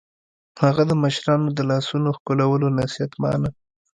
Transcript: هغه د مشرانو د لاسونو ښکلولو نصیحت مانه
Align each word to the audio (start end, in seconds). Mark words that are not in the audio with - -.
هغه 0.63 0.83
د 0.87 0.91
مشرانو 1.03 1.47
د 1.57 1.59
لاسونو 1.69 2.07
ښکلولو 2.17 2.67
نصیحت 2.77 3.11
مانه 3.21 3.49